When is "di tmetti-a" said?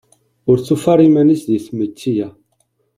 1.51-2.27